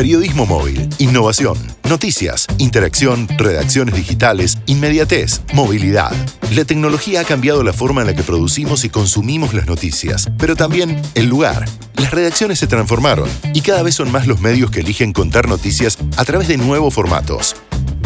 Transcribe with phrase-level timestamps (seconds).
[0.00, 6.10] Periodismo móvil, innovación, noticias, interacción, redacciones digitales, inmediatez, movilidad.
[6.54, 10.56] La tecnología ha cambiado la forma en la que producimos y consumimos las noticias, pero
[10.56, 11.66] también el lugar.
[11.96, 15.98] Las redacciones se transformaron y cada vez son más los medios que eligen contar noticias
[16.16, 17.54] a través de nuevos formatos.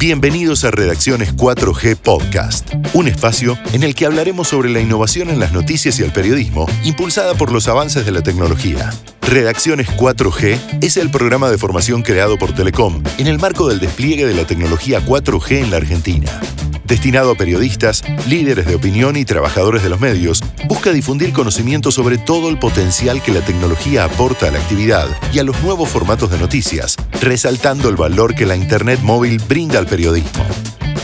[0.07, 5.41] Bienvenidos a Redacciones 4G Podcast, un espacio en el que hablaremos sobre la innovación en
[5.41, 8.93] las noticias y el periodismo, impulsada por los avances de la tecnología.
[9.23, 14.27] Redacciones 4G es el programa de formación creado por Telecom en el marco del despliegue
[14.27, 16.39] de la tecnología 4G en la Argentina
[16.85, 22.19] destinado a periodistas, líderes de opinión y trabajadores de los medios, busca difundir conocimiento sobre
[22.19, 26.31] todo el potencial que la tecnología aporta a la actividad y a los nuevos formatos
[26.31, 30.45] de noticias, resaltando el valor que la Internet móvil brinda al periodismo.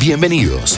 [0.01, 0.77] Bienvenidos.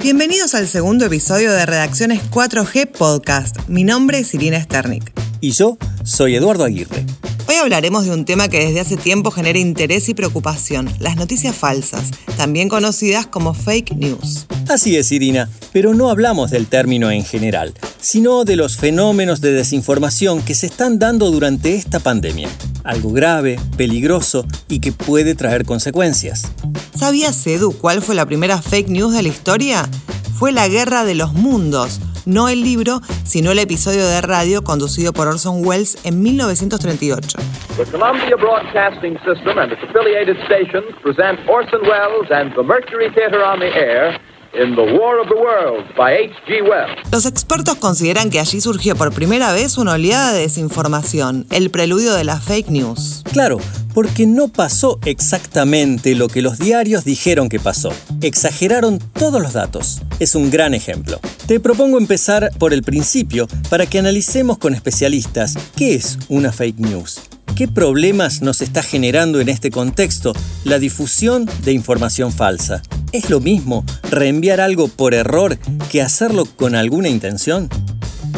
[0.00, 3.68] Bienvenidos al segundo episodio de Redacciones 4G Podcast.
[3.68, 5.12] Mi nombre es Irina Sternik.
[5.40, 7.06] Y yo soy Eduardo Aguirre.
[7.46, 11.54] Hoy hablaremos de un tema que desde hace tiempo genera interés y preocupación, las noticias
[11.54, 14.48] falsas, también conocidas como fake news.
[14.68, 19.52] Así es, Irina, pero no hablamos del término en general, sino de los fenómenos de
[19.52, 22.48] desinformación que se están dando durante esta pandemia.
[22.82, 26.52] Algo grave, peligroso y que puede traer consecuencias.
[26.96, 29.88] ¿Sabías, Edu, cuál fue la primera fake news de la historia?
[30.36, 35.12] Fue la Guerra de los Mundos, no el libro, sino el episodio de radio conducido
[35.12, 37.38] por Orson Welles en 1938.
[37.76, 43.44] The Columbia Broadcasting System and its affiliated stations present Orson Welles and the Mercury Theater
[43.44, 44.18] on the Air
[44.56, 46.62] in The War of the Worlds by H.G.
[46.62, 47.12] Wells.
[47.12, 52.14] Los expertos consideran que allí surgió por primera vez una oleada de desinformación, el preludio
[52.14, 53.22] de la fake news.
[53.32, 53.58] Claro,
[53.92, 57.90] porque no pasó exactamente lo que los diarios dijeron que pasó.
[58.22, 60.00] Exageraron todos los datos.
[60.20, 61.20] Es un gran ejemplo.
[61.46, 66.78] Te propongo empezar por el principio para que analicemos con especialistas qué es una fake
[66.78, 67.20] news.
[67.56, 70.34] ¿Qué problemas nos está generando en este contexto
[70.64, 72.82] la difusión de información falsa?
[73.16, 75.58] ¿Es lo mismo reenviar algo por error
[75.90, 77.70] que hacerlo con alguna intención?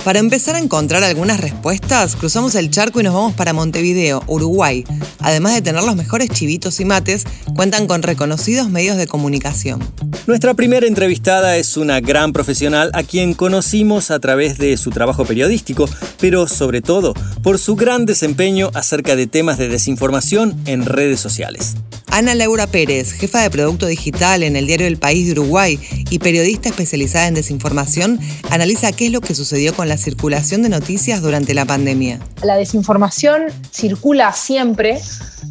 [0.09, 4.83] Para empezar a encontrar algunas respuestas, cruzamos el charco y nos vamos para Montevideo, Uruguay.
[5.19, 7.25] Además de tener los mejores chivitos y mates,
[7.55, 9.87] cuentan con reconocidos medios de comunicación.
[10.27, 15.27] Nuestra primera entrevistada es una gran profesional a quien conocimos a través de su trabajo
[15.27, 15.87] periodístico,
[16.19, 21.75] pero sobre todo por su gran desempeño acerca de temas de desinformación en redes sociales.
[22.11, 25.79] Ana Laura Pérez, jefa de producto digital en el diario El País de Uruguay
[26.11, 28.19] y periodista especializada en desinformación,
[28.51, 32.21] analiza qué es lo que sucedió con la circulación de noticias durante la pandemia.
[32.43, 35.01] La desinformación circula siempre,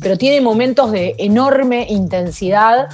[0.02, 2.88] pero tiene momentos de enorme intensidad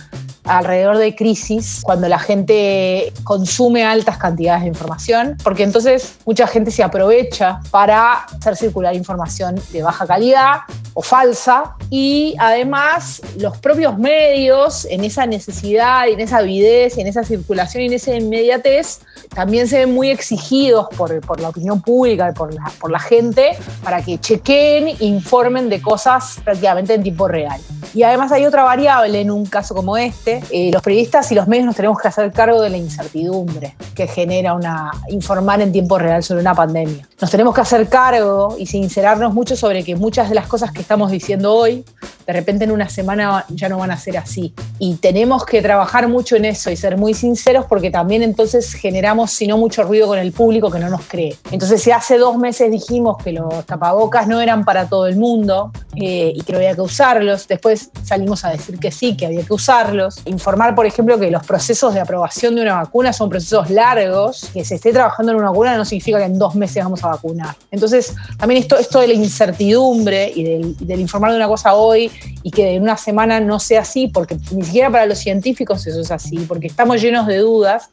[0.45, 6.71] alrededor de crisis, cuando la gente consume altas cantidades de información, porque entonces mucha gente
[6.71, 10.61] se aprovecha para hacer circular información de baja calidad
[10.93, 17.23] o falsa y además los propios medios en esa necesidad, en esa avidez, en esa
[17.23, 18.99] circulación y en esa inmediatez
[19.33, 23.57] también se ven muy exigidos por, por la opinión pública por la, por la gente
[23.83, 27.59] para que chequen, informen de cosas prácticamente en tiempo real.
[27.93, 30.32] Y además hay otra variable en un caso como este.
[30.51, 34.07] Eh, los periodistas y los medios nos tenemos que hacer cargo de la incertidumbre que
[34.07, 37.07] genera una, informar en tiempo real sobre una pandemia.
[37.21, 40.81] Nos tenemos que hacer cargo y sincerarnos mucho sobre que muchas de las cosas que
[40.81, 41.85] estamos diciendo hoy,
[42.25, 44.53] de repente en una semana ya no van a ser así.
[44.79, 49.31] Y tenemos que trabajar mucho en eso y ser muy sinceros porque también entonces generamos,
[49.31, 51.35] si no, mucho ruido con el público que no nos cree.
[51.51, 55.71] Entonces, si hace dos meses dijimos que los tapabocas no eran para todo el mundo
[55.95, 59.43] eh, y que no había que usarlos, después salimos a decir que sí, que había
[59.43, 60.21] que usarlos.
[60.25, 64.63] Informar, por ejemplo, que los procesos de aprobación de una vacuna son procesos largos, que
[64.63, 67.55] se esté trabajando en una vacuna no significa que en dos meses vamos a vacunar.
[67.71, 72.51] Entonces, también esto, esto de la incertidumbre y del, informar de una cosa hoy y
[72.51, 76.11] que en una semana no sea así, porque ni siquiera para los científicos eso es
[76.11, 77.89] así, porque estamos llenos de dudas,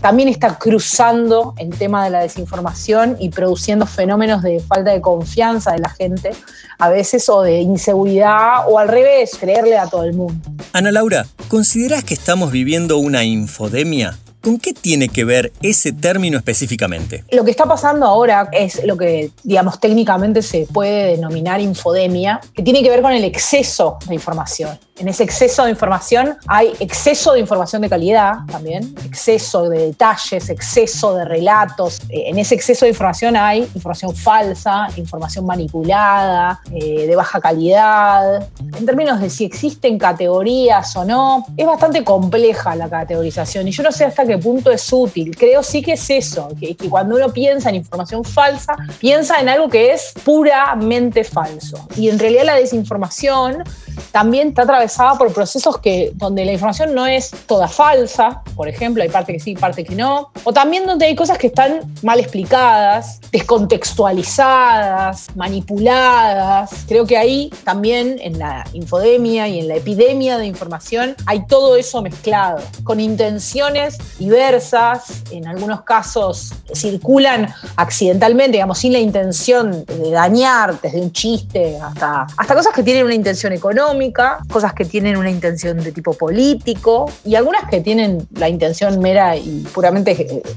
[0.00, 5.72] también está cruzando el tema de la desinformación y produciendo fenómenos de falta de confianza
[5.72, 6.30] de la gente,
[6.78, 10.48] a veces, o de inseguridad, o al revés, creerle a todo el mundo.
[10.72, 14.18] Ana Laura, ¿consideras que estamos viviendo una infodemia?
[14.40, 17.24] ¿Con qué tiene que ver ese término específicamente?
[17.32, 22.62] Lo que está pasando ahora es lo que, digamos, técnicamente se puede denominar infodemia, que
[22.62, 24.78] tiene que ver con el exceso de información.
[24.98, 30.50] En ese exceso de información hay exceso de información de calidad también, exceso de detalles,
[30.50, 32.00] exceso de relatos.
[32.08, 38.48] Eh, en ese exceso de información hay información falsa, información manipulada, eh, de baja calidad.
[38.76, 43.84] En términos de si existen categorías o no, es bastante compleja la categorización y yo
[43.84, 45.36] no sé hasta qué punto es útil.
[45.36, 49.68] Creo sí que es eso, que, cuando uno piensa en información falsa, piensa en algo
[49.68, 51.86] que es puramente falso.
[51.96, 53.62] Y en realidad la desinformación
[54.10, 54.87] también está atravesada
[55.18, 59.40] por procesos que, donde la información no es toda falsa, por ejemplo, hay parte que
[59.40, 66.70] sí, parte que no, o también donde hay cosas que están mal explicadas, descontextualizadas, manipuladas.
[66.88, 71.76] Creo que ahí también en la infodemia y en la epidemia de información hay todo
[71.76, 80.10] eso mezclado, con intenciones diversas, en algunos casos circulan accidentalmente, digamos, sin la intención de
[80.10, 85.16] dañar, desde un chiste hasta, hasta cosas que tienen una intención económica, cosas que tienen
[85.16, 90.14] una intención de tipo político y algunas que tienen la intención mera y puramente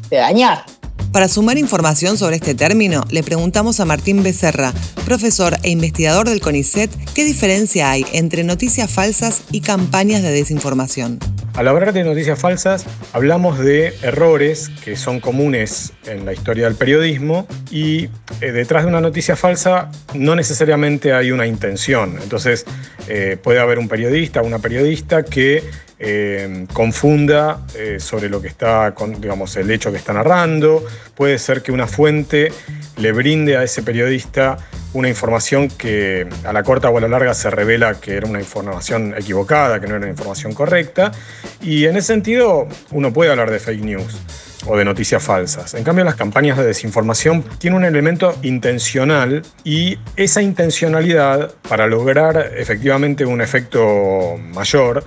[0.10, 0.64] de dañar.
[1.12, 4.74] Para sumar información sobre este término, le preguntamos a Martín Becerra,
[5.06, 11.19] profesor e investigador del CONICET, qué diferencia hay entre noticias falsas y campañas de desinformación.
[11.53, 16.75] Al hablar de noticias falsas, hablamos de errores que son comunes en la historia del
[16.75, 18.06] periodismo y
[18.39, 22.18] eh, detrás de una noticia falsa no necesariamente hay una intención.
[22.24, 22.65] Entonces,
[23.09, 25.62] eh, puede haber un periodista, o una periodista que
[26.03, 27.59] eh, confunda
[28.00, 30.83] sobre lo que está, digamos, el hecho que está narrando.
[31.15, 32.51] Puede ser que una fuente
[32.98, 34.57] le brinde a ese periodista
[34.94, 38.39] una información que a la corta o a la larga se revela que era una
[38.39, 41.12] información equivocada, que no era una información correcta.
[41.62, 44.18] Y en ese sentido uno puede hablar de fake news
[44.65, 45.74] o de noticias falsas.
[45.74, 52.51] En cambio, las campañas de desinformación tienen un elemento intencional y esa intencionalidad, para lograr
[52.56, 55.03] efectivamente un efecto mayor,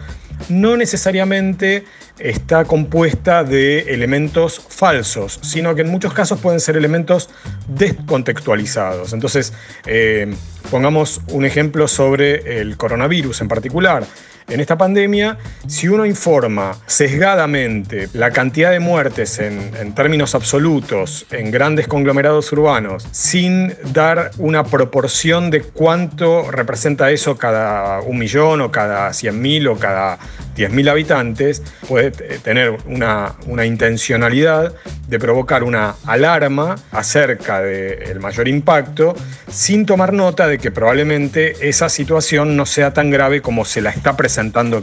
[0.49, 1.85] no necesariamente
[2.19, 7.31] está compuesta de elementos falsos, sino que en muchos casos pueden ser elementos
[7.69, 9.13] descontextualizados.
[9.13, 9.53] Entonces,
[9.87, 10.33] eh,
[10.71, 14.05] pongamos un ejemplo sobre el coronavirus en particular.
[14.47, 21.51] En esta pandemia, si uno informa sesgadamente la cantidad de muertes en, términos absolutos en
[21.51, 28.71] grandes conglomerados urbanos, sin dar una proporción de cuánto representa eso cada un millón o
[28.71, 30.19] cada cien mil o cada
[30.57, 34.73] 10.000 habitantes, puede tener una, una, intencionalidad
[35.09, 39.17] de provocar una alarma acerca del mayor impacto,
[39.51, 43.91] sin tomar nota de que probablemente esa situación no sea tan grave como se la
[43.91, 44.34] está presentando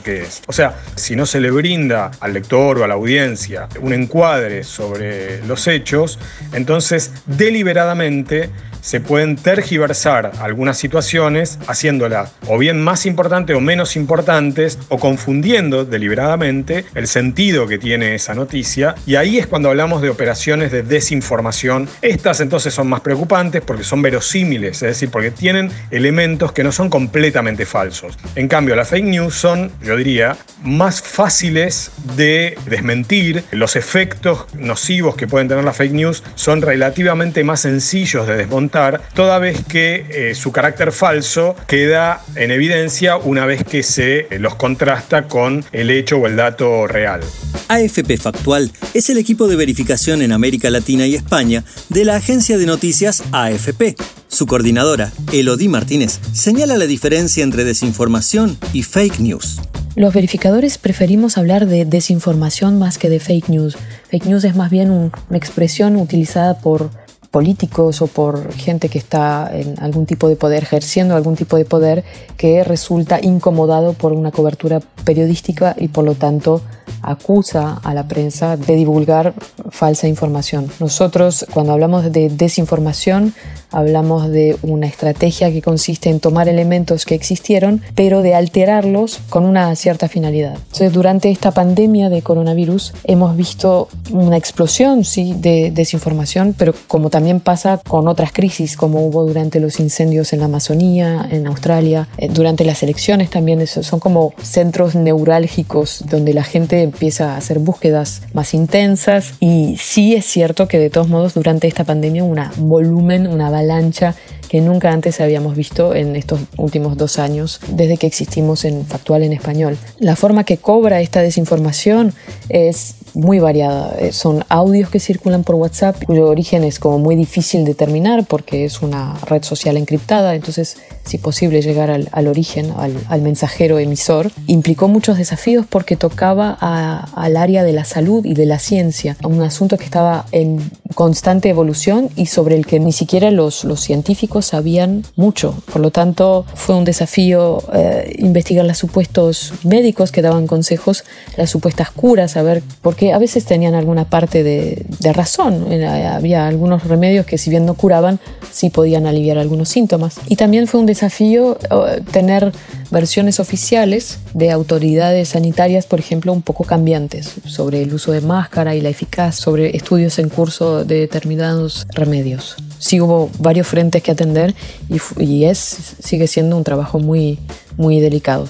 [0.04, 0.42] que es.
[0.48, 4.64] O sea, si no se le brinda al lector o a la audiencia un encuadre
[4.64, 6.20] sobre los hechos,
[6.54, 8.50] entonces deliberadamente
[8.82, 15.86] se pueden tergiversar algunas situaciones haciéndolas o bien más importantes o menos importantes o confundiendo
[15.86, 20.82] deliberadamente el sentido que tiene esa noticia y ahí es cuando hablamos de operaciones de
[20.84, 21.88] desinformación.
[22.02, 26.72] Estas entonces son más preocupantes porque son verosímiles, es decir, porque tienen elementos que no
[26.72, 28.18] son completamente falsos.
[28.36, 33.44] En cambio, las fake news son, yo diría, más fáciles de desmentir.
[33.50, 39.02] Los efectos nocivos que pueden tener las fake news son relativamente más sencillos de desmontar
[39.16, 44.38] toda vez que eh, su carácter falso queda en evidencia una vez que se eh,
[44.38, 47.22] los contrasta con el hecho o el dato real.
[47.68, 52.60] AFP Factual es el equipo de verificación en América Latina y España de la agencia
[52.60, 53.96] de noticias AFP.
[54.32, 59.60] Su coordinadora, Elodie Martínez, señala la diferencia entre desinformación y fake news.
[59.98, 63.78] Los verificadores preferimos hablar de desinformación más que de fake news.
[64.10, 66.92] Fake news es más bien una expresión utilizada por
[67.30, 71.66] políticos o por gente que está en algún tipo de poder, ejerciendo algún tipo de
[71.66, 72.06] poder,
[72.38, 76.62] que resulta incomodado por una cobertura periodística y por lo tanto
[77.02, 79.34] acusa a la prensa de divulgar
[79.70, 80.70] falsa información.
[80.80, 83.34] Nosotros cuando hablamos de desinformación
[83.72, 89.46] hablamos de una estrategia que consiste en tomar elementos que existieron pero de alterarlos con
[89.46, 90.56] una cierta finalidad.
[90.56, 97.10] Entonces, durante esta pandemia de coronavirus hemos visto una explosión sí, de desinformación, pero como
[97.10, 102.08] también pasa con otras crisis como hubo durante los incendios en la Amazonía, en Australia,
[102.18, 107.60] eh, durante las elecciones también, son como centros neurálgicos donde la gente empieza a hacer
[107.60, 112.40] búsquedas más intensas y sí es cierto que de todos modos durante esta pandemia un
[112.58, 114.16] volumen, una avalancha
[114.50, 119.24] que nunca antes habíamos visto en estos últimos dos años desde que existimos en Factual
[119.24, 119.78] en español.
[119.98, 122.14] La forma que cobra esta desinformación
[122.50, 123.96] es muy variada.
[124.00, 128.66] Eh, son audios que circulan por WhatsApp cuyo origen es como muy difícil determinar porque
[128.66, 133.80] es una red social encriptada, entonces si posible llegar al, al origen, al, al, mensajero
[133.80, 138.60] emisor, implicó muchos desafíos porque tocaba a, al área de la salud y de la
[138.60, 143.64] ciencia, un asunto que estaba en constante evolución y sobre el que ni siquiera los,
[143.64, 145.56] los científicos sabían mucho.
[145.72, 151.04] Por lo tanto, fue un desafío eh, investigar los supuestos médicos que daban consejos,
[151.38, 152.62] las supuestas curas, a ver,
[153.02, 155.66] porque a veces tenían alguna parte de, de razón.
[155.84, 158.20] Había algunos remedios que si bien no curaban,
[158.52, 160.18] sí podían aliviar algunos síntomas.
[160.28, 162.52] Y también fue un desafío eh, tener
[162.92, 168.76] versiones oficiales de autoridades sanitarias, por ejemplo, un poco cambiantes sobre el uso de máscara
[168.76, 172.56] y la eficacia, sobre estudios en curso de determinados remedios.
[172.78, 174.54] Sí hubo varios frentes que atender
[174.90, 177.40] y, y es, sigue siendo un trabajo muy,
[177.78, 178.46] muy delicado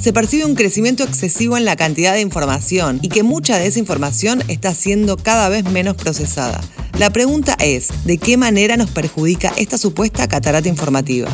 [0.00, 3.78] se percibe un crecimiento excesivo en la cantidad de información y que mucha de esa
[3.78, 6.60] información está siendo cada vez menos procesada.
[6.98, 11.28] La pregunta es, ¿de qué manera nos perjudica esta supuesta catarata informativa?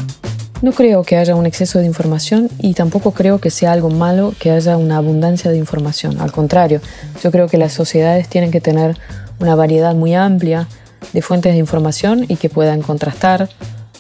[0.63, 4.35] No creo que haya un exceso de información y tampoco creo que sea algo malo
[4.41, 6.21] que haya una abundancia de información.
[6.21, 6.81] Al contrario,
[7.23, 8.99] yo creo que las sociedades tienen que tener
[9.39, 10.67] una variedad muy amplia
[11.13, 13.49] de fuentes de información y que puedan contrastar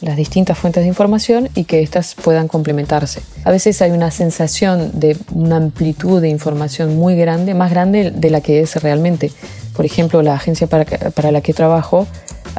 [0.00, 3.22] las distintas fuentes de información y que éstas puedan complementarse.
[3.44, 8.30] A veces hay una sensación de una amplitud de información muy grande, más grande de
[8.30, 9.32] la que es realmente.
[9.74, 12.06] Por ejemplo, la agencia para, la que trabajo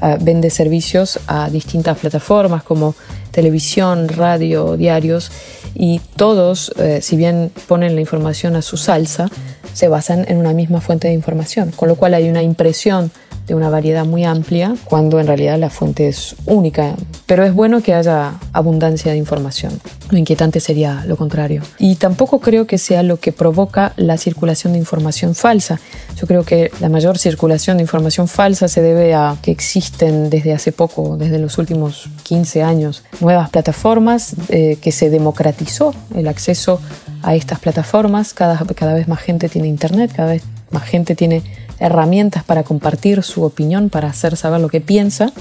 [0.01, 2.95] uh, vende servicios a distintas plataformas como
[3.31, 5.31] televisión, radio, diarios
[5.75, 9.29] y todos, eh, si bien ponen la información a su salsa,
[9.73, 13.11] se basan en una misma fuente de información, con lo cual hay una impresión
[13.47, 16.95] de una variedad muy amplia cuando en realidad la fuente es única.
[17.25, 19.79] Pero es bueno que haya abundancia de información.
[20.09, 21.61] Lo inquietante sería lo contrario.
[21.79, 25.79] Y tampoco creo que sea lo que provoca la circulación de información falsa.
[26.15, 30.53] Yo creo que la mayor circulación de información falsa se debe a que existen desde
[30.53, 36.81] hace poco, desde los últimos 15 años, nuevas plataformas eh, que se democratizó el acceso
[37.23, 38.33] a estas plataformas.
[38.33, 41.43] Cada, cada vez más gente tiene internet, cada vez más gente tiene
[41.79, 45.31] herramientas para compartir su opinión, para hacer saber lo que piensa.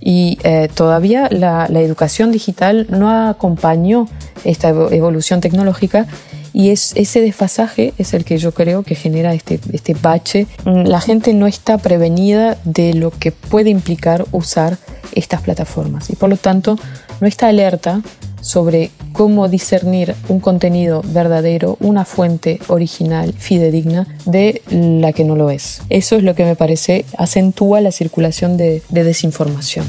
[0.00, 4.08] Y eh, todavía la, educación digital no acompañó
[4.44, 6.06] esta evolución tecnológica
[6.52, 10.46] y es, ese desfasaje es el que yo creo que genera este, este bache.
[10.64, 14.78] La gente no está prevenida de lo que puede implicar usar
[15.12, 16.78] estas plataformas y por lo tanto
[17.20, 18.00] no está alerta
[18.40, 25.50] sobre cómo discernir un contenido verdadero, una fuente original, fidedigna, de la que no lo
[25.50, 25.82] es.
[25.88, 29.86] Eso es lo que me parece acentúa la circulación de, de desinformación.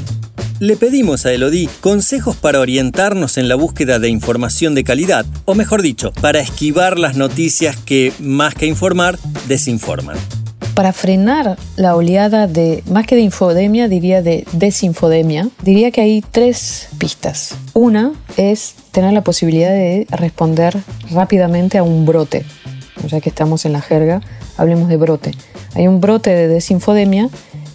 [0.58, 5.54] Le pedimos a Elodie consejos para orientarnos en la búsqueda de información de calidad, o
[5.54, 10.18] mejor dicho, para esquivar las noticias que, más que informar, desinforman
[10.80, 16.22] para frenar la oleada de, más que de infodemia, diría de desinfodemia, diría que hay
[16.22, 17.54] tres pistas.
[17.74, 20.78] Una es tener la posibilidad de responder
[21.10, 22.46] rápidamente a un brote.
[23.08, 24.22] Ya que estamos en la jerga,
[24.56, 25.32] hablemos de brote.
[25.74, 27.28] Hay un brote de desinfodemia,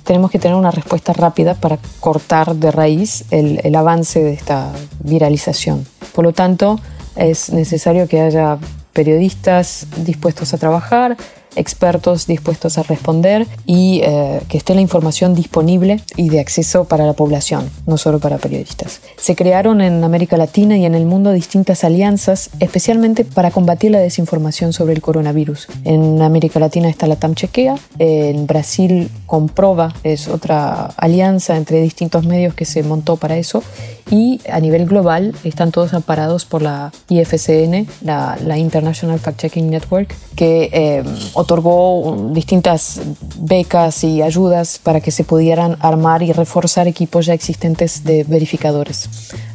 [0.04, 4.72] tenemos que tener una respuesta rápida para cortar de raíz el, el avance de esta
[5.04, 5.86] viralización.
[6.16, 6.80] Por lo tanto,
[7.16, 8.58] es necesario que haya
[8.94, 11.18] periodistas dispuestos a trabajar,
[11.56, 17.06] expertos dispuestos a responder y eh, que esté la información disponible y de acceso para
[17.06, 19.02] la población, no solo para periodistas.
[19.18, 24.00] Se crearon en América Latina y en el mundo distintas alianzas, especialmente para combatir la
[24.00, 25.68] desinformación sobre el coronavirus.
[25.84, 32.54] En América Latina está la TAMChequea, en Brasil Comproba es otra alianza entre distintos medios
[32.54, 33.64] que se montó para eso
[34.10, 39.70] y a nivel global están todos amparados por la IFCN, la, la International Fact Checking
[39.70, 41.04] Network, que eh,
[41.46, 43.02] otorgó distintas
[43.38, 49.10] becas y ayudas para que se pudieran armar y reforzar equipos ya existentes de verificadores.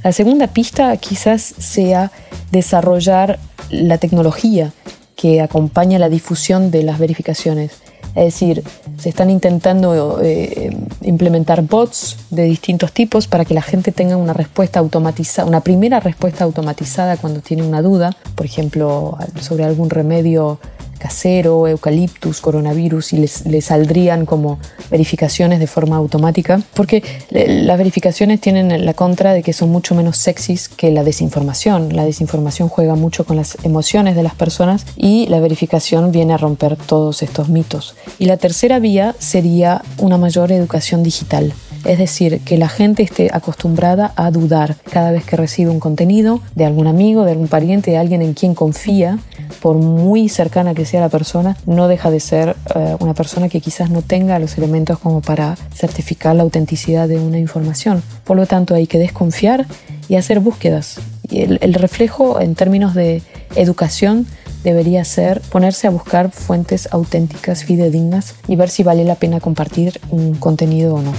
[0.05, 2.13] La segunda pista quizás sea
[2.53, 4.73] desarrollar la tecnología
[5.17, 7.73] que acompaña la difusión de las verificaciones.
[8.15, 8.65] Es decir,
[8.99, 14.33] se están intentando eh, implementar bots de distintos tipos para que la gente tenga una
[14.33, 20.59] respuesta automatizada, una primera respuesta automatizada cuando tiene una duda, por ejemplo, sobre algún remedio
[21.01, 28.85] casero, eucaliptus, coronavirus, y les, saldrían como verificaciones de forma automática, porque las verificaciones tienen
[28.85, 31.97] la contra de que son mucho menos sexys que la desinformación.
[31.97, 36.37] La desinformación juega mucho con las emociones de las personas y la verificación viene a
[36.37, 37.97] romper todos estos mitos.
[38.19, 43.31] Y la tercera vía sería una mayor educación digital Es decir, que la gente esté
[43.33, 47.91] acostumbrada a dudar cada vez que recibe un contenido de algún amigo, de algún pariente,
[47.91, 49.19] de alguien en quien confía,
[49.61, 53.61] por muy cercana que sea la persona, no deja de ser eh, una persona que
[53.61, 58.03] quizás no tenga los elementos como para certificar la autenticidad de una información.
[58.25, 59.67] Por lo tanto, hay que desconfiar
[60.09, 61.01] y hacer búsquedas.
[61.31, 63.23] Y el reflejo en términos de
[63.55, 64.27] educación
[64.65, 70.01] debería ser ponerse a buscar fuentes auténticas, fidedignas y ver si vale la pena compartir
[70.11, 71.13] un contenido o no.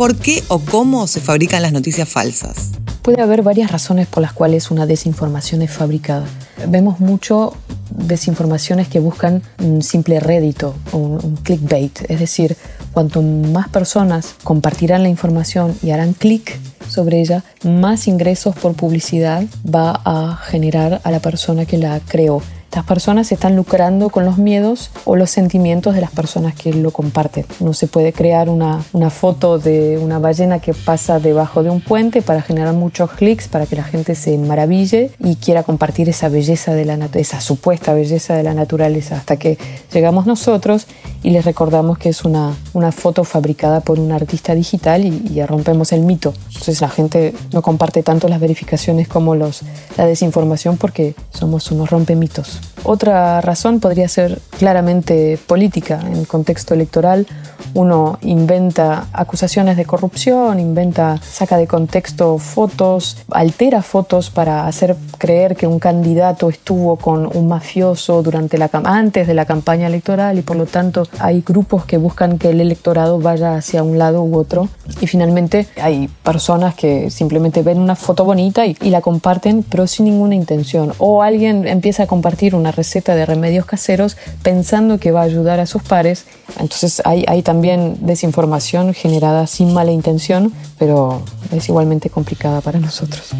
[0.00, 2.70] ¿Por qué o cómo se fabrican las noticias falsas?
[3.02, 6.24] Puede haber varias razones por las cuales una desinformación es fabricada.
[6.66, 7.52] Vemos mucho
[7.90, 12.56] desinformaciones que buscan un simple rédito, un, un clickbait, es decir,
[12.94, 19.44] cuanto más personas compartirán la información y harán clic sobre ella, más ingresos por publicidad
[19.66, 22.40] va a generar a la persona que la creó.
[22.70, 26.92] Estas personas están lucrando con los miedos o los sentimientos de las personas que lo
[26.92, 27.44] comparten.
[27.58, 31.80] No se puede crear una, una foto de una ballena que pasa debajo de un
[31.80, 36.28] puente para generar muchos clics, para que la gente se maraville y quiera compartir esa
[36.28, 39.58] belleza de la esa supuesta belleza de la naturaleza, hasta que
[39.92, 40.86] llegamos nosotros
[41.24, 45.44] y les recordamos que es una, una foto fabricada por un artista digital y, y
[45.44, 46.34] rompemos el mito.
[46.50, 49.62] Entonces la gente no comparte tanto las verificaciones como los,
[49.96, 52.59] la desinformación porque somos unos rompemitos.
[52.82, 56.00] Otra razón podría ser claramente política.
[56.02, 57.26] En contexto electoral
[57.74, 65.56] uno inventa acusaciones de corrupción, inventa, saca de contexto fotos, altera fotos para hacer creer
[65.56, 70.42] que un candidato estuvo con un mafioso durante la antes de la campaña electoral y
[70.42, 74.36] por lo tanto hay grupos que buscan que el electorado vaya hacia un lado u
[74.36, 74.68] otro
[75.00, 79.86] y finalmente hay personas que simplemente ven una foto bonita y, y la comparten pero
[79.86, 85.12] sin ninguna intención o alguien empieza a compartir una receta de remedios caseros pensando que
[85.12, 86.24] va a ayudar a sus pares
[86.58, 93.30] entonces hay, hay también desinformación generada sin mala intención pero es igualmente complicada para nosotros.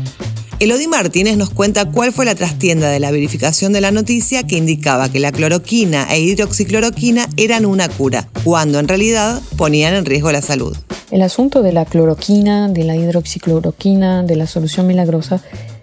[0.60, 4.58] Elodie Martínez nos cuenta cuál fue la trastienda de la verificación de la noticia que
[4.58, 10.30] indicaba que la cloroquina e hidroxicloroquina eran una cura, cuando en realidad ponían en riesgo
[10.32, 10.76] la salud.
[11.10, 15.40] El asunto de la cloroquina, de la hidroxicloroquina, de la solución milagrosa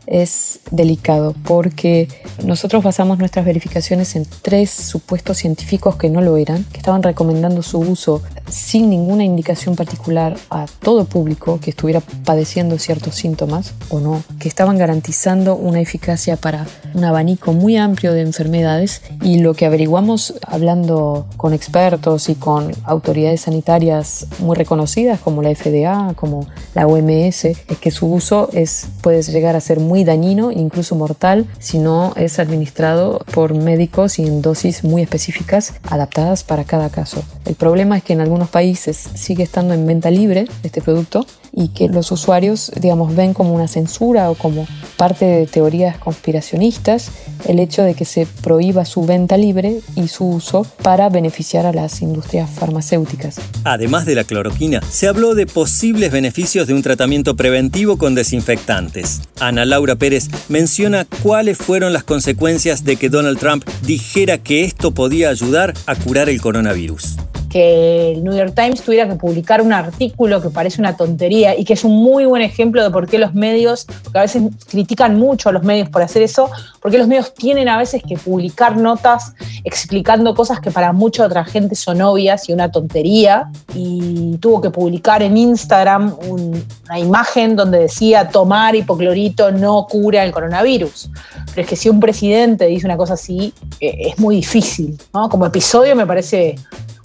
[0.07, 2.07] es delicado porque
[2.43, 7.61] nosotros basamos nuestras verificaciones en tres supuestos científicos que no lo eran, que estaban recomendando
[7.61, 13.99] su uso sin ninguna indicación particular a todo público que estuviera padeciendo ciertos síntomas o
[13.99, 19.01] no, que estaban garantizando una eficacia para un abanico muy amplio de enfermedades.
[19.21, 25.53] Y lo que averiguamos hablando con expertos y con autoridades sanitarias muy reconocidas como la
[25.53, 30.51] FDA, como la OMS, es que su uso es, puede llegar a ser muy dañino,
[30.51, 36.65] incluso mortal, si no es administrado por médicos y en dosis muy específicas adaptadas para
[36.65, 37.23] cada caso.
[37.45, 41.69] El problema es que en algunos países sigue estando en venta libre este producto y
[41.69, 47.11] que los usuarios, digamos, ven como una censura o como parte de teorías conspiracionistas
[47.45, 51.73] el hecho de que se prohíba su venta libre y su uso para beneficiar a
[51.73, 53.37] las industrias farmacéuticas.
[53.63, 59.21] Además de la cloroquina, se habló de posibles beneficios de un tratamiento preventivo con desinfectantes.
[59.39, 64.91] Ana Laura Pérez menciona cuáles fueron las consecuencias de que Donald Trump dijera que esto
[64.91, 67.17] podía ayudar a curar el coronavirus
[67.57, 71.65] que el New York Times tuviera que publicar un artículo que parece una tontería y
[71.65, 75.17] que es un muy buen ejemplo de por qué los medios, porque a veces critican
[75.17, 76.51] mucho a los medios por hacer eso,
[76.83, 81.43] porque los medios tienen a veces que publicar notas explicando cosas que para mucha otra
[81.45, 87.79] gente son obvias y una tontería, y tuvo que publicar en Instagram una imagen donde
[87.79, 91.09] decía tomar hipoclorito no cura el coronavirus.
[91.47, 94.95] Pero es que si un presidente dice una cosa así, eh, es muy difícil.
[95.11, 95.27] ¿no?
[95.27, 96.55] Como episodio me parece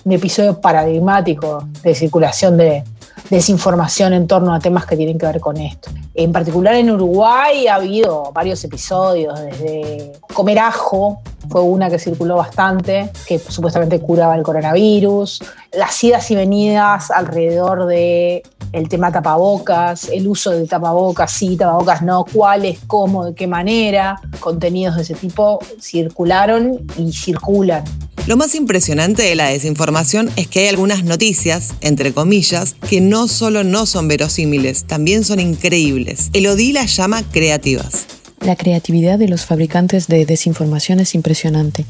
[0.05, 2.85] un episodio paradigmático de circulación de
[3.31, 5.91] desinformación en torno a temas que tienen que ver con esto.
[6.15, 12.37] En particular en Uruguay ha habido varios episodios, desde comer ajo, fue una que circuló
[12.37, 18.43] bastante, que supuestamente curaba el coronavirus, las idas y venidas alrededor de
[18.89, 24.97] tema tapabocas, el uso de tapabocas, sí, tapabocas no, cuáles, cómo, de qué manera, contenidos
[24.97, 27.85] de ese tipo circularon y circulan.
[28.27, 33.12] Lo más impresionante de la desinformación es que hay algunas noticias, entre comillas, que no
[33.29, 36.31] solo no son verosímiles, también son increíbles.
[36.33, 38.07] Elodie las llama creativas.
[38.41, 41.85] La creatividad de los fabricantes de desinformación es impresionante.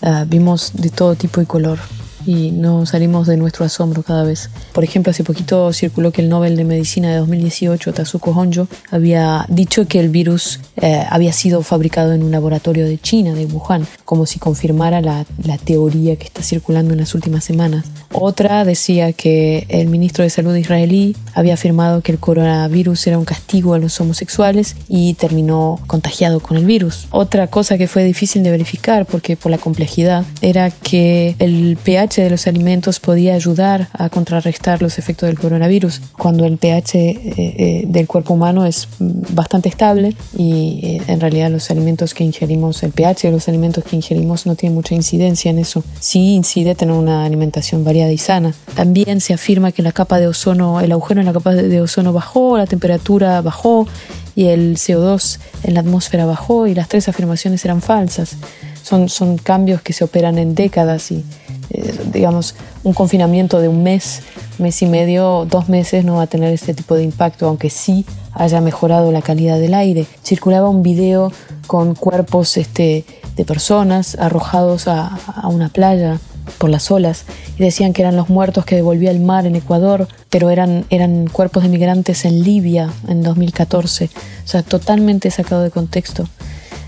[0.00, 1.78] Uh, vimos de todo tipo y color.
[2.26, 4.50] Y no salimos de nuestro asombro cada vez.
[4.72, 9.46] Por ejemplo, hace poquito circuló que el Nobel de Medicina de 2018, Tazuko Honjo, había
[9.48, 13.86] dicho que el virus eh, había sido fabricado en un laboratorio de China, de Wuhan,
[14.04, 17.84] como si confirmara la, la teoría que está circulando en las últimas semanas.
[18.12, 23.24] Otra decía que el ministro de Salud israelí había afirmado que el coronavirus era un
[23.24, 27.06] castigo a los homosexuales y terminó contagiado con el virus.
[27.10, 32.09] Otra cosa que fue difícil de verificar porque por la complejidad era que el pH
[32.16, 37.20] de los alimentos podía ayudar a contrarrestar los efectos del coronavirus cuando el pH eh,
[37.36, 42.82] eh, del cuerpo humano es bastante estable y eh, en realidad los alimentos que ingerimos,
[42.82, 45.84] el pH de los alimentos que ingerimos no tiene mucha incidencia en eso.
[46.00, 48.54] Sí incide tener una alimentación variada y sana.
[48.74, 52.12] También se afirma que la capa de ozono, el agujero en la capa de ozono
[52.12, 53.86] bajó, la temperatura bajó
[54.34, 58.36] y el CO2 en la atmósfera bajó y las tres afirmaciones eran falsas.
[58.82, 61.24] Son, son cambios que se operan en décadas y
[61.70, 62.54] eh, digamos
[62.84, 64.22] un confinamiento de un mes,
[64.58, 68.04] mes y medio, dos meses no va a tener este tipo de impacto, aunque sí
[68.32, 70.06] haya mejorado la calidad del aire.
[70.24, 71.32] Circulaba un video
[71.66, 73.04] con cuerpos este,
[73.36, 76.18] de personas arrojados a, a una playa
[76.58, 77.24] por las olas
[77.58, 81.28] y decían que eran los muertos que devolvía el mar en Ecuador, pero eran, eran
[81.28, 86.26] cuerpos de migrantes en Libia en 2014, o sea, totalmente sacado de contexto.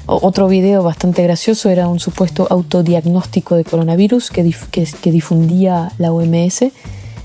[0.07, 6.13] Otro video bastante gracioso era un supuesto autodiagnóstico de coronavirus que, que, que difundía la
[6.13, 6.65] OMS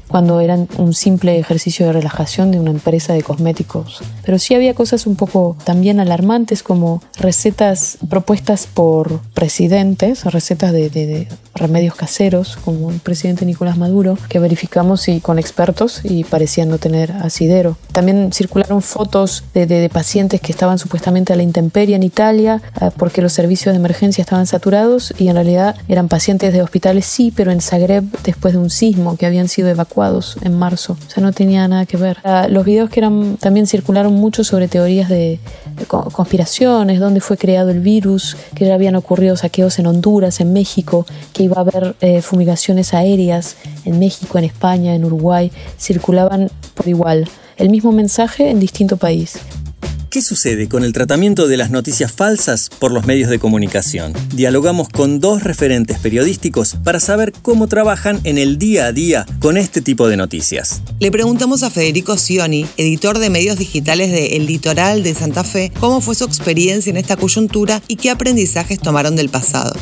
[0.08, 4.02] cuando eran un simple ejercicio de relajación de una empresa de cosméticos.
[4.24, 11.28] Pero sí había cosas un poco también alarmantes como recetas propuestas por presidentes, recetas de,
[11.56, 16.78] remedios caseros, como el presidente Nicolás Maduro, que verificamos y con expertos y parecían no
[16.78, 17.78] tener asidero.
[17.92, 23.22] También circularon fotos de, pacientes que estaban supuestamente a la intemperie en Italia eh, porque
[23.22, 27.52] los servicios de emergencia estaban saturados y en realidad eran pacientes de hospitales sí, pero
[27.52, 29.97] en Zagreb después de un sismo que habían sido evacuados
[30.42, 30.98] en marzo.
[31.08, 32.20] O sea, no tenía nada que ver.
[32.50, 35.40] Los videos que eran también circularon mucho sobre teorías de,
[35.88, 41.06] conspiraciones, dónde fue creado el virus, que ya habían ocurrido saqueos en Honduras, en México,
[41.34, 45.52] que iba a haber eh, fumigaciones aéreas en México, en España, en Uruguay.
[45.80, 47.28] Circulaban por igual.
[47.58, 49.40] El mismo mensaje en distinto país.
[50.18, 54.14] ¿Qué sucede con el tratamiento de las noticias falsas por los medios de comunicación?
[54.34, 59.58] Dialogamos con dos referentes periodísticos para saber cómo trabajan en el día a día con
[59.58, 60.82] este tipo de noticias.
[61.00, 65.72] Le preguntamos a Federico Sioni, editor de medios digitales de El Litoral de Santa Fe,
[65.80, 69.76] cómo fue su experiencia en esta coyuntura y qué aprendizajes tomaron del pasado.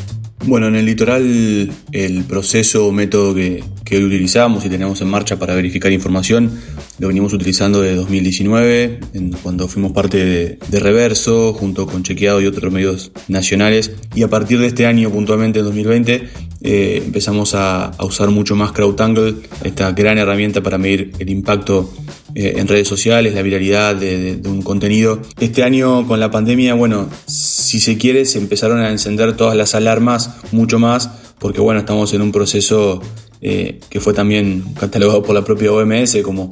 [0.43, 5.07] Bueno, en el litoral el proceso o método que, que hoy utilizamos y tenemos en
[5.07, 6.51] marcha para verificar información
[6.97, 8.99] lo venimos utilizando desde 2019,
[9.43, 13.91] cuando fuimos parte de, Reverso, junto con Chequeado y otros medios nacionales.
[14.13, 16.29] Y a partir de este año, puntualmente en 2020,
[16.61, 21.91] eh, empezamos a, usar mucho más CrowdTangle, esta gran herramienta para medir el impacto
[22.37, 25.21] eh, en redes sociales, la viralidad de, un contenido.
[25.39, 29.73] Este año con la pandemia, bueno, si se quiere, se empezaron a encender todas las
[29.73, 33.01] alarmas mucho más, porque bueno, estamos en un proceso
[33.39, 36.49] eh, que fue también catalogado por la propia OMS como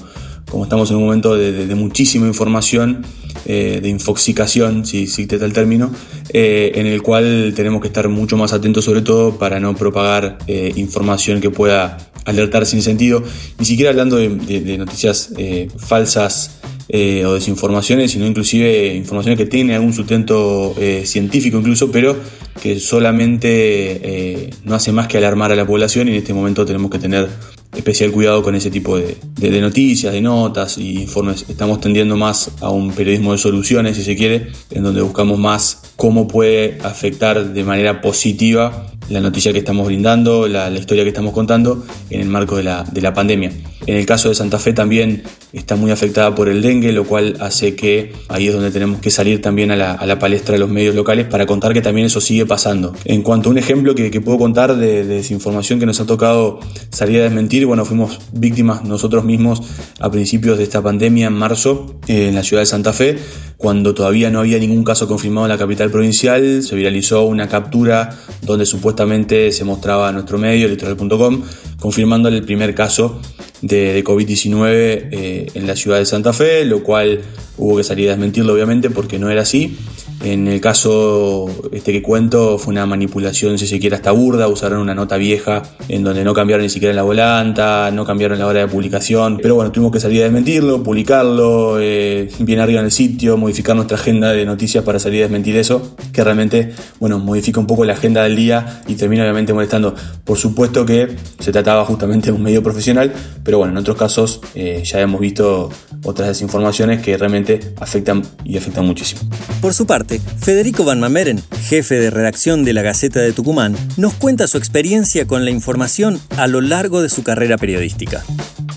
[0.54, 3.04] como estamos en un momento de, muchísima información,
[3.48, 5.92] eh, de infoxicación, si existe tal término,
[6.30, 10.38] eh, en el cual tenemos que estar mucho más atentos sobre todo para no propagar
[10.46, 13.24] eh, información que pueda alertar sin sentido,
[13.58, 15.34] ni siquiera hablando de, noticias
[15.76, 22.16] falsas o desinformaciones, sino inclusive informaciones que tienen algún sustento científico incluso, pero
[22.62, 26.92] que solamente no hace más que alarmar a la población y en este momento tenemos
[26.92, 27.28] que tener
[27.75, 29.17] especial cuidado con ese tipo de,
[29.62, 31.45] noticias, de notas y informes.
[31.49, 35.81] Estamos tendiendo más a un periodismo de soluciones, si se quiere, en donde buscamos más
[35.95, 41.33] cómo puede afectar de manera positiva la noticia que estamos brindando, la, historia que estamos
[41.33, 43.51] contando en el marco de la, de la pandemia.
[43.86, 47.38] En el caso de Santa Fe también está muy afectada por el dengue, lo cual
[47.39, 50.95] hace que ahí es donde tenemos que salir también a la, palestra de los medios
[50.95, 52.93] locales para contar que también eso sigue pasando.
[53.05, 56.59] En cuanto a un ejemplo que, puedo contar de, desinformación que nos ha tocado
[56.89, 59.62] salir a desmentir, bueno, fuimos víctimas nosotros mismos
[59.99, 63.17] a principios de esta pandemia en marzo eh, en la ciudad de Santa Fe,
[63.58, 68.17] cuando todavía no había ningún caso confirmado en la capital provincial, se viralizó una captura
[68.41, 71.43] donde supuestamente se mostraba nuestro medio, litoral.com,
[71.80, 73.21] confirmando el primer caso
[73.62, 77.21] de, COVID-19 eh, en la ciudad de Santa Fe, lo cual
[77.58, 79.78] hubo que salir a desmentirlo obviamente porque no era así.
[80.23, 84.79] En el caso este que cuento fue una manipulación, si se quiere, hasta burda, usaron
[84.79, 88.62] una nota vieja en donde no cambiaron ni siquiera la volanta, no cambiaron la hora
[88.62, 92.91] de publicación, pero bueno, tuvimos que salir a desmentirlo, publicarlo, eh, bien arriba en el
[92.91, 97.59] sitio, modificar nuestra agenda de noticias para salir a desmentir eso, que realmente, bueno, modifica
[97.59, 99.93] un poco la agenda del día y termina obviamente molestando.
[100.23, 103.12] Por supuesto que se trataba justamente de un medio profesional,
[103.43, 105.69] pero bueno, en otros casos eh, ya hemos visto
[106.05, 109.21] otras desinformaciones que realmente afectan y afectan muchísimo.
[109.62, 114.13] Por su parte, Federico Van Mameren, jefe de redacción de la Gaceta de Tucumán, nos
[114.13, 118.23] cuenta su experiencia con la información a lo largo de su carrera periodística.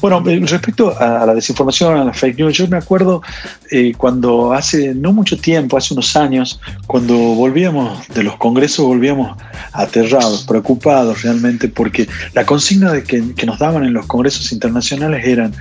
[0.00, 3.22] Bueno, respecto a la desinformación, a la fake news, yo me acuerdo
[3.70, 9.36] eh, cuando hace no mucho tiempo, hace unos años, cuando volvíamos de los congresos, volvíamos
[9.72, 15.26] aterrados, preocupados realmente, porque la consigna de que, que nos daban en los congresos internacionales
[15.26, 15.54] eran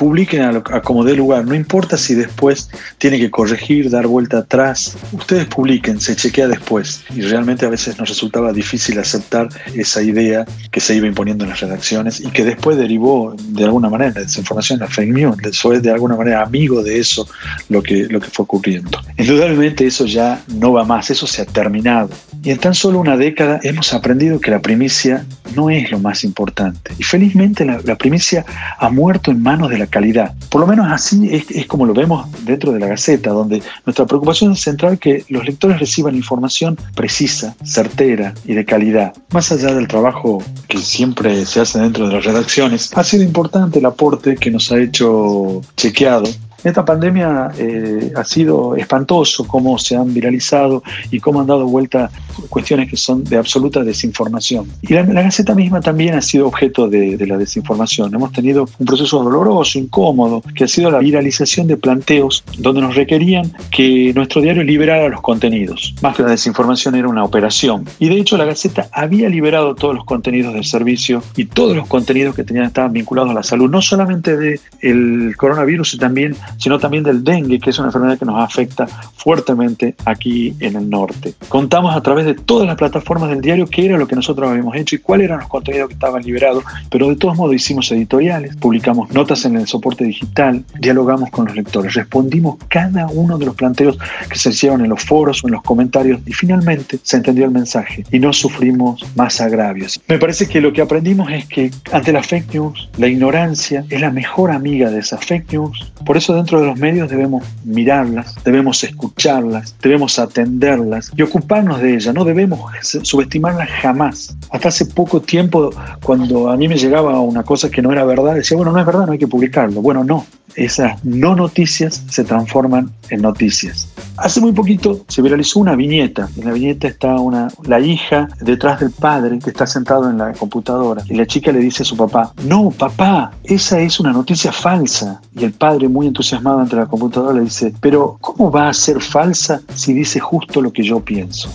[0.00, 4.96] publiquen a, como dé lugar, no importa si después tiene que corregir, dar vuelta atrás,
[5.12, 7.04] ustedes publiquen, se chequea después.
[7.14, 11.50] Y realmente a veces nos resultaba difícil aceptar esa idea que se iba imponiendo en
[11.50, 15.80] las redacciones y que después derivó de alguna manera la desinformación, la fake news, fue
[15.80, 17.28] de alguna manera amigo de eso
[17.68, 18.98] lo que, lo que fue ocurriendo.
[19.18, 22.08] Indudablemente eso ya no va más, eso se ha terminado.
[22.42, 26.24] Y en tan solo una década hemos aprendido que la primicia no es lo más
[26.24, 26.94] importante.
[26.98, 28.46] Y felizmente la, la primicia
[28.78, 30.34] ha muerto en manos de la calidad.
[30.48, 34.52] Por lo menos así es, como lo vemos dentro de la Gaceta, donde nuestra preocupación
[34.52, 39.12] es central que los lectores reciban información precisa, certera y de calidad.
[39.32, 43.78] Más allá del trabajo que siempre se hace dentro de las redacciones, ha sido importante
[43.78, 46.24] el aporte que nos ha hecho chequeado
[46.64, 52.10] esta pandemia eh, ha sido espantoso cómo se han viralizado y cómo han dado vuelta
[52.48, 54.66] cuestiones que son de absoluta desinformación.
[54.82, 58.14] Y la, Gaceta misma también ha sido objeto de, la desinformación.
[58.14, 62.94] Hemos tenido un proceso doloroso, incómodo, que ha sido la viralización de planteos donde nos
[62.94, 65.94] requerían que nuestro diario liberara los contenidos.
[66.02, 67.84] Más que la desinformación era una operación.
[67.98, 71.86] Y de hecho la Gaceta había liberado todos los contenidos del servicio y todos los
[71.86, 76.78] contenidos que tenían estaban vinculados a la salud, no solamente del coronavirus, sino también sino
[76.78, 81.34] también del dengue, que es una enfermedad que nos afecta fuertemente aquí en el norte.
[81.48, 84.74] Contamos a través de todas las plataformas del diario qué era lo que nosotros habíamos
[84.76, 88.56] hecho y cuáles eran los contenidos que estaban liberados, pero de todos modos hicimos editoriales,
[88.56, 93.54] publicamos notas en el soporte digital, dialogamos con los lectores, respondimos cada uno de los
[93.54, 97.44] planteos que se hicieron en los foros o en los comentarios y finalmente se entendió
[97.44, 100.00] el mensaje y no sufrimos más agravios.
[100.08, 104.00] Me parece que lo que aprendimos es que ante la fake news, la ignorancia es
[104.00, 105.92] la mejor amiga de esas fake news.
[106.04, 111.94] Por eso dentro de los medios debemos mirarlas, debemos escucharlas, debemos atenderlas y ocuparnos de
[111.94, 112.60] ellas, no debemos
[113.02, 114.36] subestimarlas jamás.
[114.50, 115.70] Hasta hace poco tiempo,
[116.02, 118.86] cuando a mí me llegaba una cosa que no era verdad, decía, bueno, no es
[118.86, 119.80] verdad, no hay que publicarlo.
[119.82, 123.88] Bueno, no, esas no noticias se transforman en noticias.
[124.20, 126.28] Hace muy poquito se viralizó una viñeta.
[126.36, 130.32] En la viñeta está una, la hija detrás del padre que está sentado en la
[130.34, 131.02] computadora.
[131.08, 135.22] Y la chica le dice a su papá, no, papá, esa es una noticia falsa.
[135.34, 139.00] Y el padre, muy entusiasmado ante la computadora, le dice, pero ¿cómo va a ser
[139.00, 141.48] falsa si dice justo lo que yo pienso?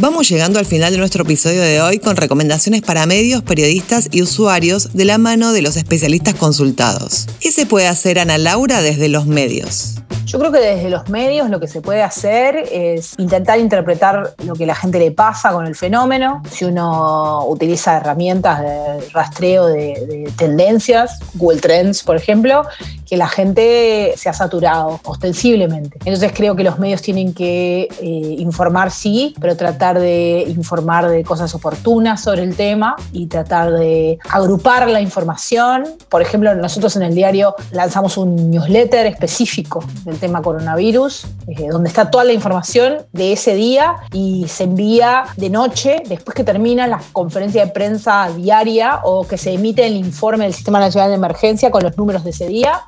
[0.00, 4.22] Vamos llegando al final de nuestro episodio de hoy con recomendaciones para medios, periodistas y
[4.22, 7.26] usuarios de la mano de los especialistas consultados.
[7.38, 9.96] ¿Qué se puede hacer, Ana Laura, desde los medios?
[10.24, 14.54] Yo creo que desde los medios lo que se puede hacer es intentar interpretar lo
[14.54, 16.42] que la gente le pasa con el fenómeno.
[16.50, 22.64] Si uno utiliza herramientas de rastreo de, tendencias, Google Trends, por ejemplo,
[23.10, 25.98] que la gente se ha saturado ostensiblemente.
[26.04, 31.24] Entonces creo que los medios tienen que eh, informar, sí, pero tratar de informar de
[31.24, 35.86] cosas oportunas sobre el tema y tratar de agrupar la información.
[36.08, 41.88] Por ejemplo, nosotros en el diario lanzamos un newsletter específico del tema coronavirus, eh, donde
[41.88, 46.86] está toda la información de ese día y se envía de noche, después que termina
[46.86, 51.16] la conferencia de prensa diaria o que se emite el informe del Sistema Nacional de
[51.16, 52.84] Emergencia con los números de ese día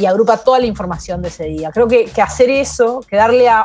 [0.00, 1.70] y agrupa toda la información de ese día.
[1.70, 3.64] Creo que, hacer eso, que darle a,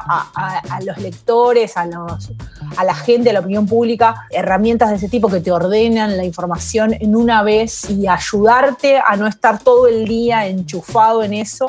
[0.83, 2.31] los lectores, a, los,
[2.77, 6.25] a la gente, a la opinión pública, herramientas de ese tipo que te ordenan la
[6.25, 11.67] información en una vez y ayudarte a no estar todo el día enchufado en eso,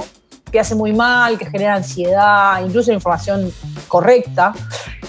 [0.50, 3.52] que hace muy mal, que genera ansiedad, incluso la información
[3.88, 4.52] correcta,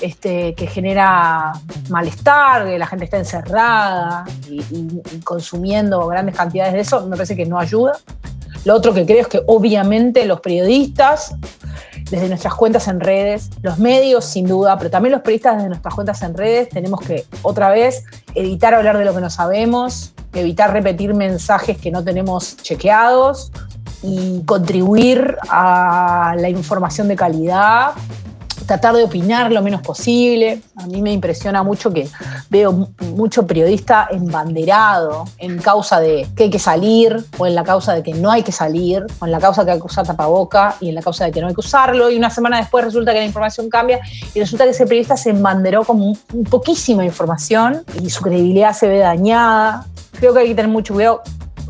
[0.02, 1.54] este, que genera
[1.90, 7.46] malestar, que la gente está encerrada y, consumiendo grandes cantidades de eso, me parece que
[7.46, 7.98] no ayuda.
[8.66, 11.36] Lo otro que creo es que obviamente los periodistas,
[12.10, 15.94] desde nuestras cuentas en redes, los medios sin duda, pero también los periodistas desde nuestras
[15.94, 18.04] cuentas en redes, tenemos que otra vez
[18.36, 23.52] evitar hablar de lo que no sabemos, evitar repetir mensajes que no tenemos chequeados
[24.04, 27.92] y contribuir a la información de calidad
[28.68, 30.62] tratar de opinar lo menos posible.
[30.76, 32.08] A mí me impresiona mucho que
[32.50, 37.94] veo mucho periodista embanderado en causa de que hay que salir, o en la causa
[37.94, 40.06] de que no hay que salir, o en la causa de que hay que usar
[40.06, 42.84] tapaboca, y en la causa de que no hay que usarlo, y una semana después
[42.84, 44.00] resulta que la información cambia,
[44.36, 46.16] y resulta que ese periodista se embanderó con
[46.50, 49.86] poquísima información, y su credibilidad se ve dañada.
[50.20, 51.22] Creo que hay que tener mucho cuidado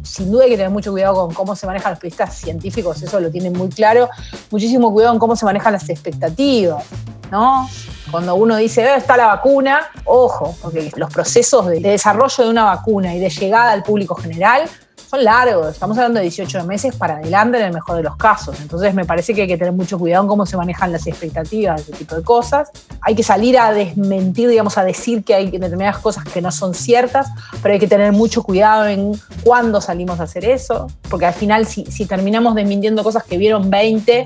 [0.08, 3.20] sin duda hay que tener mucho cuidado con cómo se manejan los periodistas científicos, eso
[3.20, 4.10] lo tienen muy claro.
[4.52, 6.84] Muchísimo cuidado en cómo se manejan las expectativas,
[7.32, 7.70] ¿no?
[8.12, 12.64] Cuando uno dice, eh, está la vacuna, ojo, porque los procesos de desarrollo de una
[12.66, 14.70] vacuna y de llegada al público general
[15.10, 18.60] son largos, estamos hablando de 18 meses para adelante en el mejor de los casos.
[18.60, 21.82] Entonces me parece que hay que tener mucho cuidado en cómo se manejan las expectativas,
[21.82, 22.70] ese tipo de cosas.
[23.02, 26.74] Hay que salir a desmentir, digamos, a decir que hay determinadas cosas que no son
[26.74, 27.28] ciertas,
[27.62, 31.66] pero hay que tener mucho cuidado en cuándo salimos a hacer eso, porque al final
[31.66, 34.26] si, si terminamos desmintiendo cosas que vieron 20,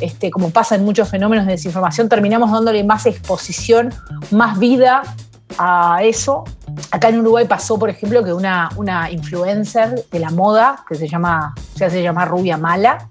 [0.00, 3.94] este, como pasa en muchos fenómenos de desinformación, terminamos dándole más exposición,
[4.30, 5.02] más vida
[5.58, 6.44] a eso.
[6.90, 11.08] Acá en Uruguay pasó, por ejemplo, que una, una influencer de la moda, que se
[11.08, 13.08] llama, se hace llamar Rubia Mala,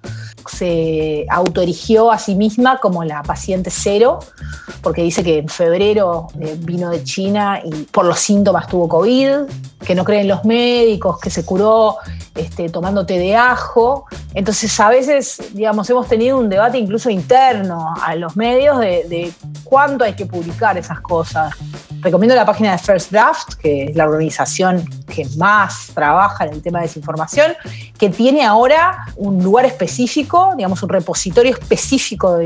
[0.48, 4.20] se autoerigió a sí misma como la paciente cero,
[4.82, 9.30] porque dice que en febrero eh, vino de China y por los síntomas tuvo COVID,
[9.84, 11.98] que no creen los médicos, que se curó
[12.36, 14.06] este, tomando té de ajo.
[14.34, 19.34] Entonces, a veces, digamos, hemos tenido un debate incluso interno a los medios de, de
[19.64, 21.54] cuánto hay que publicar esas cosas.
[22.06, 26.62] Recomiendo la página de First Draft, que es la organización que más trabaja en el
[26.62, 27.54] tema de desinformación,
[27.98, 32.38] que tiene ahora un lugar específico, digamos, un repositorio específico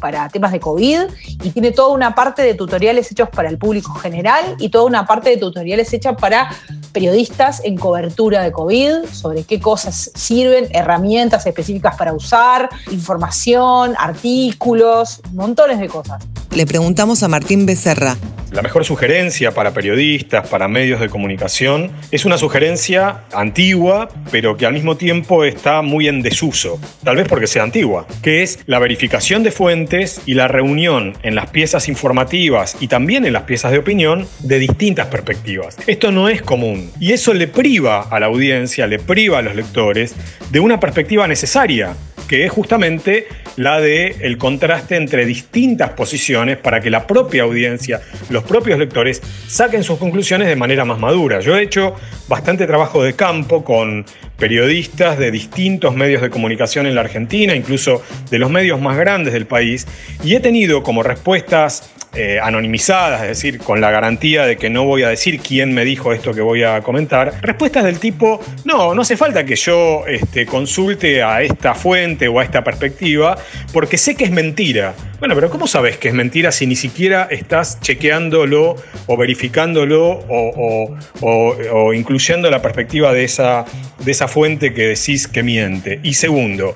[0.00, 1.00] para temas de COVID
[1.42, 5.06] y tiene toda una parte de tutoriales hechos para el público general y toda una
[5.06, 6.48] parte de tutoriales hechas para
[6.92, 15.20] periodistas en cobertura de COVID, sobre qué cosas sirven, herramientas específicas para usar, información, artículos,
[15.34, 16.24] montones de cosas.
[16.56, 18.16] Le preguntamos a Martín Becerra,
[18.50, 24.64] la mejor sugerencia para periodistas, para medios de comunicación, es una sugerencia antigua, pero que
[24.64, 28.78] al mismo tiempo está muy en desuso, tal vez porque sea antigua, que es la
[28.78, 33.72] verificación de fuentes y la reunión en las piezas informativas y también en las piezas
[33.72, 35.76] de opinión de distintas perspectivas.
[35.86, 39.54] Esto no es común y eso le priva a la audiencia, le priva a los
[39.54, 40.14] lectores
[40.50, 41.94] de una perspectiva necesaria
[42.28, 48.00] que es justamente la de el contraste entre distintas posiciones para que la propia audiencia,
[48.30, 51.40] los propios lectores saquen sus conclusiones de manera más madura.
[51.40, 51.94] Yo he hecho
[52.28, 54.04] bastante trabajo de campo con
[54.38, 59.32] periodistas de distintos medios de comunicación en la Argentina, incluso de los medios más grandes
[59.32, 59.86] del país,
[60.22, 64.84] y he tenido como respuestas eh, anonimizadas, es decir, con la garantía de que no
[64.84, 68.94] voy a decir quién me dijo esto que voy a comentar, respuestas del tipo, no,
[68.94, 73.36] no hace falta que yo este, consulte a esta fuente o a esta perspectiva,
[73.72, 74.94] porque sé que es mentira.
[75.18, 78.76] Bueno, pero ¿cómo sabes que es mentira si ni siquiera estás chequeándolo
[79.06, 83.64] o verificándolo o, incluyendo la perspectiva de esa,
[84.04, 86.00] de esa fuente que decís que miente?
[86.02, 86.74] Y segundo,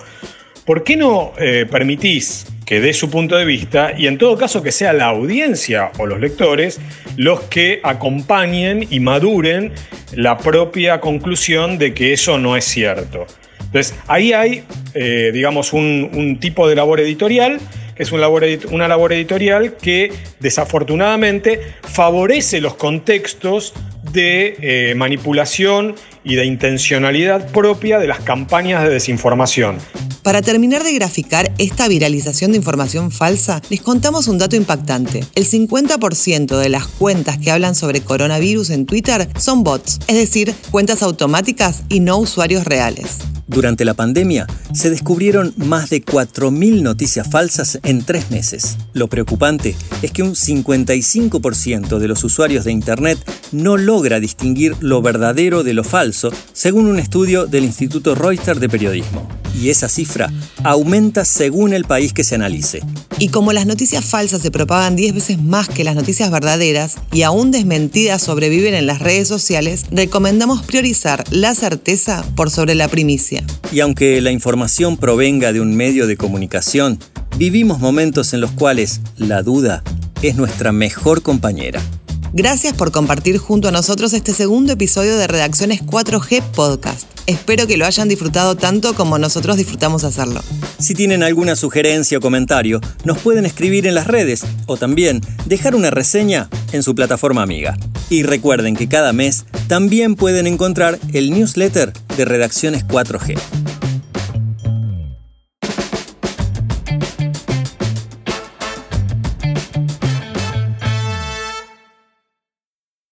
[0.65, 4.63] ¿por qué no eh, permitís que dé su punto de vista y en todo caso
[4.63, 6.79] que sea la audiencia o los lectores
[7.17, 9.73] los que acompañen y maduren
[10.13, 13.27] la propia conclusión de que eso no es cierto.
[13.59, 14.63] Entonces, ahí hay,
[14.95, 17.59] eh, digamos, un, tipo de labor editorial,
[17.97, 23.75] que es una labor editorial que desafortunadamente favorece los contextos
[24.13, 29.79] de eh, manipulación y de intencionalidad propia de las campañas de desinformación.
[30.23, 35.25] Para terminar de graficar esta viralización de información falsa, les contamos un dato impactante.
[35.35, 40.55] El 50% de las cuentas que hablan sobre coronavirus en Twitter son bots, es decir,
[40.71, 43.19] cuentas automáticas y no usuarios reales.
[43.51, 48.79] Durante la pandemia se descubrieron más de 4.000 noticias falsas en tres meses.
[48.93, 53.19] Lo preocupante es que un 55% de los usuarios de Internet
[53.51, 58.69] no logra distinguir lo verdadero de lo falso, según un estudio del Instituto Reuters de
[58.69, 59.29] Periodismo.
[59.61, 62.81] Y esa cifra aumenta según el país que se analice.
[63.19, 67.23] Y como las noticias falsas se propagan 10 veces más que las noticias verdaderas y
[67.23, 73.45] aún desmentidas sobreviven en las redes sociales, recomendamos priorizar la certeza por sobre la primicia.
[73.73, 76.99] Y aunque la información provenga de un medio de comunicación,
[77.37, 79.83] vivimos momentos en los cuales la duda
[80.23, 81.83] es nuestra mejor compañera.
[82.33, 87.09] Gracias por compartir junto a nosotros este segundo episodio de Redacciones 4G Podcast.
[87.27, 90.41] Espero que lo hayan disfrutado tanto como nosotros disfrutamos hacerlo.
[90.79, 95.75] Si tienen alguna sugerencia o comentario, nos pueden escribir en las redes o también dejar
[95.75, 97.77] una reseña en su plataforma amiga.
[98.11, 103.39] Y recuerden que cada mes también pueden encontrar el newsletter de Redacciones 4G.